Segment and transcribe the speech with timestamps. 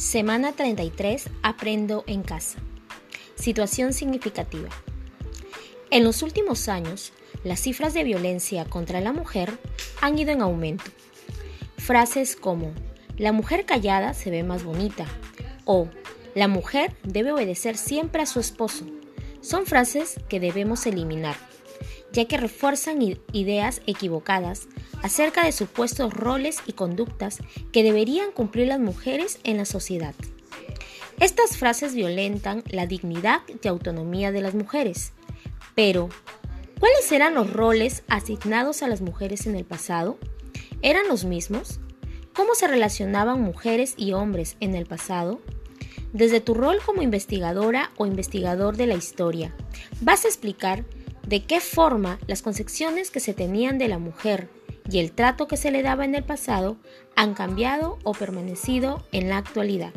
[0.00, 1.28] Semana 33.
[1.42, 2.58] Aprendo en casa.
[3.34, 4.70] Situación significativa.
[5.90, 7.12] En los últimos años,
[7.44, 9.58] las cifras de violencia contra la mujer
[10.00, 10.90] han ido en aumento.
[11.76, 12.72] Frases como
[13.18, 15.04] la mujer callada se ve más bonita
[15.66, 15.90] o
[16.34, 18.86] la mujer debe obedecer siempre a su esposo
[19.42, 21.36] son frases que debemos eliminar,
[22.12, 23.00] ya que refuerzan
[23.32, 24.68] ideas equivocadas
[25.02, 27.38] acerca de supuestos roles y conductas
[27.72, 30.14] que deberían cumplir las mujeres en la sociedad.
[31.20, 35.12] Estas frases violentan la dignidad y autonomía de las mujeres.
[35.74, 36.08] Pero,
[36.78, 40.18] ¿cuáles eran los roles asignados a las mujeres en el pasado?
[40.82, 41.78] ¿Eran los mismos?
[42.34, 45.40] ¿Cómo se relacionaban mujeres y hombres en el pasado?
[46.14, 49.54] Desde tu rol como investigadora o investigador de la historia,
[50.00, 50.84] vas a explicar
[51.30, 54.48] de qué forma las concepciones que se tenían de la mujer
[54.90, 56.76] y el trato que se le daba en el pasado
[57.14, 59.92] han cambiado o permanecido en la actualidad.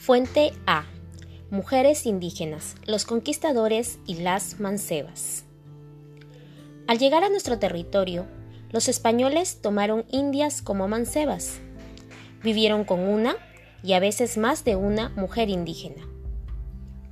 [0.00, 0.86] Fuente A.
[1.50, 5.44] Mujeres indígenas, los conquistadores y las mancebas.
[6.86, 8.26] Al llegar a nuestro territorio,
[8.70, 11.60] los españoles tomaron indias como mancebas
[12.46, 13.36] Vivieron con una
[13.82, 16.06] y a veces más de una mujer indígena.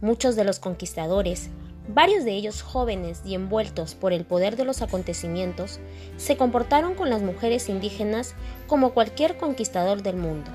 [0.01, 1.51] Muchos de los conquistadores,
[1.89, 5.81] varios de ellos jóvenes y envueltos por el poder de los acontecimientos,
[6.19, 8.37] se comportaron con las mujeres indígenas
[8.69, 10.53] como cualquier conquistador del mundo.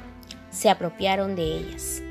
[0.50, 2.02] Se apropiaron de ellas.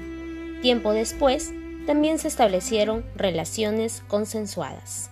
[0.61, 1.53] Tiempo después,
[1.87, 5.11] también se establecieron relaciones consensuadas.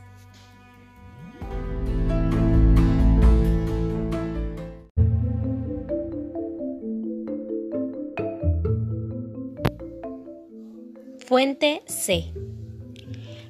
[11.27, 12.33] Fuente C.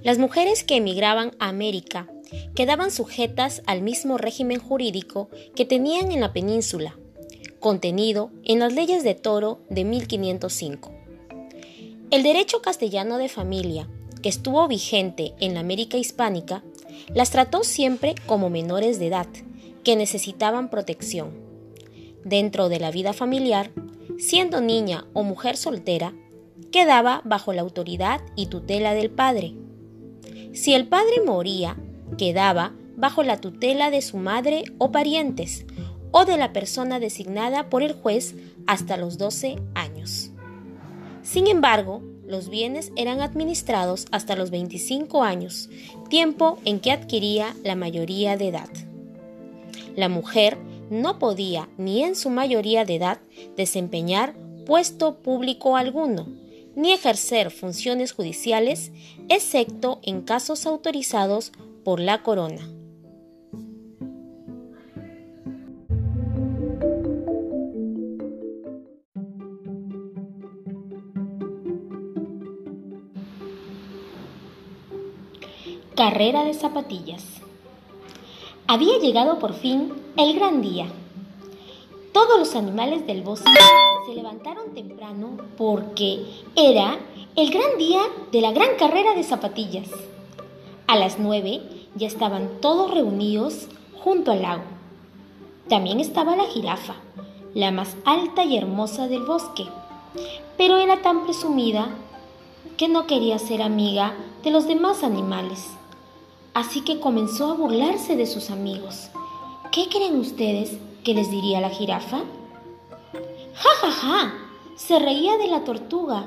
[0.03, 2.09] Las mujeres que emigraban a América
[2.55, 6.97] quedaban sujetas al mismo régimen jurídico que tenían en la península,
[7.61, 10.91] contenido en las leyes de Toro de 1505.
[12.11, 13.91] El derecho castellano de familia,
[14.23, 16.65] que estuvo vigente en la América hispánica,
[17.13, 19.29] las trató siempre como menores de edad,
[19.85, 21.31] que necesitaban protección.
[22.25, 23.71] Dentro de la vida familiar,
[24.17, 26.15] siendo niña o mujer soltera,
[26.71, 29.55] quedaba bajo la autoridad y tutela del padre.
[30.53, 31.77] Si el padre moría,
[32.19, 35.67] quedaba bajo la tutela de su madre o parientes,
[36.11, 38.35] o de la persona designada por el juez
[38.67, 40.31] hasta los 12 años.
[41.23, 45.69] Sin embargo, los bienes eran administrados hasta los 25 años,
[46.09, 48.71] tiempo en que adquiría la mayoría de edad.
[49.95, 50.59] La mujer
[50.91, 53.19] no podía, ni en su mayoría de edad,
[53.57, 54.35] desempeñar
[54.67, 56.27] puesto público alguno,
[56.77, 58.93] ni ejercer funciones judiciales,
[59.29, 61.51] excepto en casos autorizados
[61.85, 62.69] por la corona.
[75.97, 77.25] Carrera de zapatillas.
[78.67, 80.87] Había llegado por fin el gran día.
[82.17, 83.53] Todos los animales del bosque
[84.07, 86.99] se levantaron temprano porque era
[87.37, 88.01] el gran día
[88.33, 89.91] de la gran carrera de zapatillas.
[90.87, 91.61] A las nueve
[91.95, 93.69] ya estaban todos reunidos
[94.03, 94.63] junto al lago.
[95.69, 96.95] También estaba la jirafa,
[97.53, 99.67] la más alta y hermosa del bosque,
[100.57, 101.91] pero era tan presumida
[102.79, 105.67] que no quería ser amiga de los demás animales.
[106.55, 109.11] Así que comenzó a burlarse de sus amigos.
[109.71, 112.19] ¿Qué creen ustedes que les diría la jirafa?
[113.55, 114.35] ¡Ja, ja, ja!
[114.75, 116.25] Se reía de la tortuga,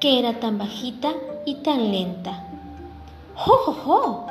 [0.00, 1.12] que era tan bajita
[1.46, 2.48] y tan lenta.
[3.36, 4.26] ¡Jo, jo, jo!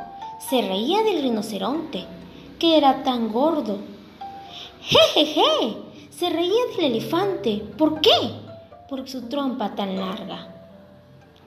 [0.49, 2.03] Se reía del rinoceronte,
[2.59, 3.77] que era tan gordo.
[4.81, 5.77] ¡Je, je, je!
[6.09, 7.63] Se reía del elefante.
[7.77, 8.33] ¿Por qué?
[8.89, 10.53] Por su trompa tan larga.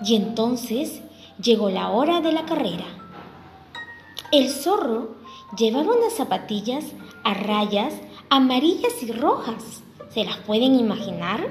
[0.03, 1.03] Y entonces
[1.43, 2.87] llegó la hora de la carrera.
[4.33, 5.17] El zorro
[5.59, 6.87] llevaba unas zapatillas
[7.23, 7.93] a rayas
[8.31, 9.83] amarillas y rojas
[10.13, 11.47] ¿Se las pueden imaginar?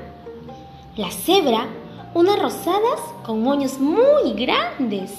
[0.98, 1.66] La cebra,
[2.14, 5.14] unas rosadas con moños muy grandes.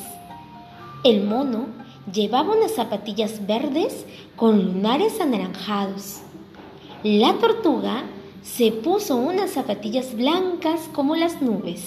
[1.04, 1.68] El mono
[2.12, 4.04] llevaba unas zapatillas verdes
[4.36, 6.20] con lunares anaranjados.
[7.02, 8.02] La tortuga
[8.42, 11.82] se puso unas zapatillas blancas como las nubes.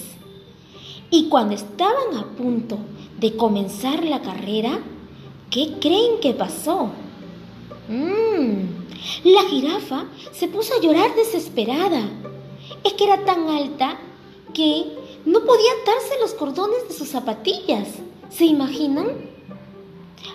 [1.10, 2.78] Y cuando estaban a punto
[3.20, 4.80] de comenzar la carrera,
[5.50, 6.90] ¿qué creen que pasó?
[7.88, 8.73] Mmm,
[9.24, 12.02] la jirafa se puso a llorar desesperada.
[12.82, 13.98] Es que era tan alta
[14.52, 17.88] que no podía atarse los cordones de sus zapatillas
[18.34, 19.06] ¿Se imaginan?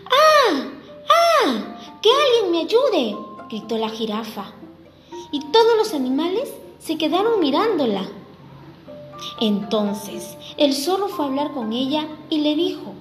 [0.06, 0.68] ¡Ah!
[1.10, 2.00] ¡Ah!
[2.01, 3.18] ¡Que alguien me ayude!
[3.50, 4.54] gritó la jirafa.
[5.33, 6.50] Y todos los animales
[6.80, 8.07] se quedaron mirándola.
[9.42, 12.94] Entonces el zorro fue a hablar con ella y le dijo,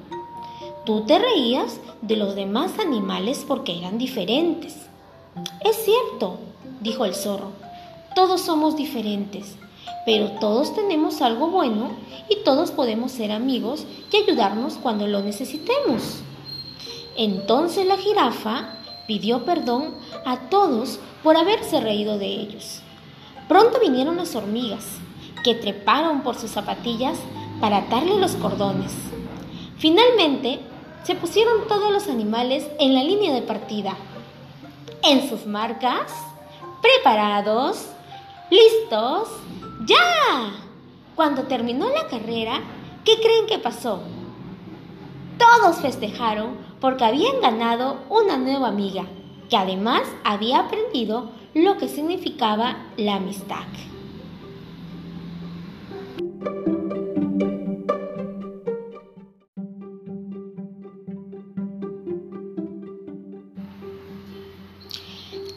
[0.85, 4.88] tú te reías de los demás animales porque eran diferentes.
[5.61, 6.39] Es cierto,
[6.81, 7.53] dijo el zorro,
[8.15, 9.57] todos somos diferentes,
[10.07, 11.93] pero todos tenemos algo bueno
[12.29, 16.23] y todos podemos ser amigos y ayudarnos cuando lo necesitemos.
[17.17, 18.75] Entonces la jirafa
[19.07, 19.95] pidió perdón
[20.25, 22.81] a todos por haberse reído de ellos.
[23.49, 24.85] Pronto vinieron las hormigas,
[25.43, 27.19] que treparon por sus zapatillas
[27.61, 28.93] para atarle los cordones.
[29.79, 30.61] Finalmente,
[31.05, 33.97] se pusieron todos los animales en la línea de partida.
[35.03, 36.13] En sus marcas,
[36.83, 37.87] preparados,
[38.51, 39.29] listos,
[39.87, 40.53] ya.
[41.15, 42.61] Cuando terminó la carrera,
[43.05, 44.01] ¿qué creen que pasó?
[45.39, 49.05] Todos festejaron porque habían ganado una nueva amiga,
[49.49, 53.65] que además había aprendido lo que significaba la amistad.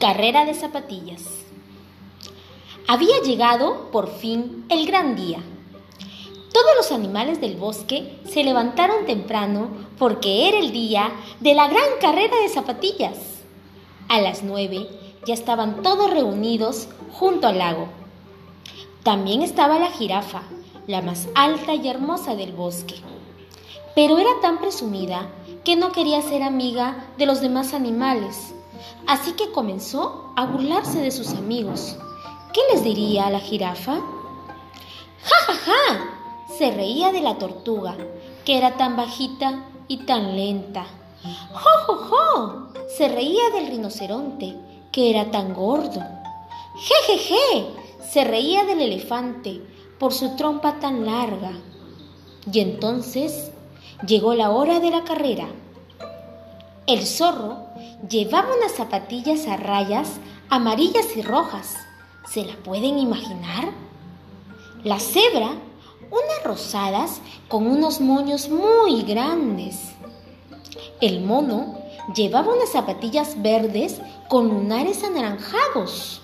[0.01, 1.21] Carrera de zapatillas.
[2.87, 5.37] Había llegado por fin el gran día.
[6.51, 9.69] Todos los animales del bosque se levantaron temprano
[9.99, 13.19] porque era el día de la gran carrera de zapatillas.
[14.09, 14.87] A las nueve
[15.27, 17.87] ya estaban todos reunidos junto al lago.
[19.03, 20.41] También estaba la jirafa,
[20.87, 22.95] la más alta y hermosa del bosque.
[23.93, 25.29] Pero era tan presumida
[25.63, 28.55] que no quería ser amiga de los demás animales
[29.07, 31.97] así que comenzó a burlarse de sus amigos.
[32.53, 33.93] ¿Qué les diría a la jirafa?
[35.23, 36.11] ¡Ja, ja, ja!
[36.57, 37.95] Se reía de la tortuga,
[38.45, 40.85] que era tan bajita y tan lenta.
[41.53, 42.67] ¡Jo, jo, jo!
[42.97, 44.57] Se reía del rinoceronte,
[44.91, 46.01] que era tan gordo.
[46.75, 47.81] ¡Je, je, je!
[48.11, 49.61] Se reía del elefante
[49.99, 51.51] por su trompa tan larga.
[52.51, 53.51] Y entonces
[54.05, 55.47] llegó la hora de la carrera.
[56.87, 57.70] El zorro
[58.09, 60.19] llevaba unas zapatillas a rayas
[60.49, 61.75] amarillas y rojas.
[62.29, 63.71] ¿Se la pueden imaginar?
[64.83, 65.51] La cebra,
[66.09, 69.91] unas rosadas con unos moños muy grandes.
[70.99, 71.77] El mono
[72.15, 76.21] llevaba unas zapatillas verdes con lunares anaranjados.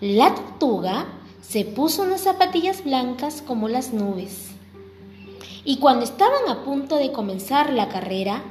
[0.00, 1.06] La tortuga
[1.40, 4.50] se puso unas zapatillas blancas como las nubes.
[5.64, 8.42] Y cuando estaban a punto de comenzar la carrera,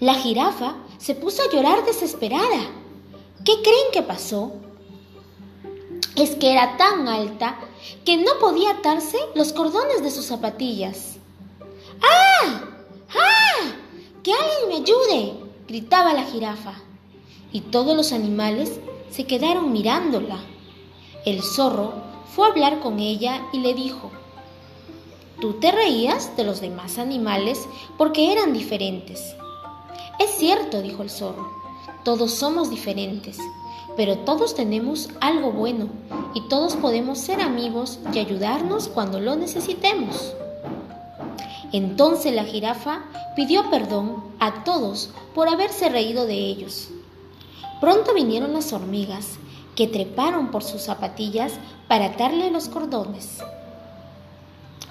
[0.00, 2.70] la jirafa se puso a llorar desesperada.
[3.44, 4.52] ¿Qué creen que pasó?
[6.16, 7.58] Es que era tan alta
[8.04, 11.16] que no podía atarse los cordones de sus zapatillas.
[12.02, 12.60] ¡Ah!
[13.14, 13.72] ¡Ah!
[14.22, 15.34] ¡Que alguien me ayude!
[15.66, 16.74] gritaba la jirafa.
[17.52, 18.80] Y todos los animales
[19.10, 20.38] se quedaron mirándola.
[21.24, 21.94] El zorro
[22.34, 24.10] fue a hablar con ella y le dijo,
[25.40, 27.66] Tú te reías de los demás animales
[27.96, 29.36] porque eran diferentes
[30.18, 31.50] es cierto, dijo el zorro,
[32.02, 33.38] todos somos diferentes,
[33.96, 35.88] pero todos tenemos algo bueno
[36.34, 40.34] y todos podemos ser amigos y ayudarnos cuando lo necesitemos.
[41.72, 43.02] Entonces la jirafa
[43.34, 46.88] pidió perdón a todos por haberse reído de ellos.
[47.80, 49.38] Pronto vinieron las hormigas,
[49.74, 51.52] que treparon por sus zapatillas
[51.88, 53.40] para atarle los cordones.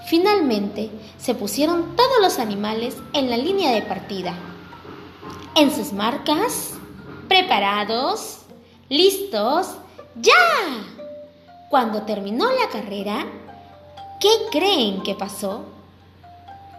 [0.05, 4.35] Finalmente se pusieron todos los animales en la línea de partida
[5.55, 6.73] en sus marcas,
[7.29, 8.39] preparados,
[8.89, 9.75] listos,
[10.15, 10.33] ya.
[11.69, 13.25] Cuando terminó la carrera,
[14.19, 15.63] ¿qué creen que pasó?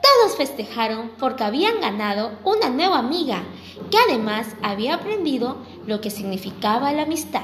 [0.02, 3.42] Todos festejaron porque habían ganado una nueva amiga
[3.90, 5.56] que además había aprendido
[5.86, 7.42] lo que significaba la amistad.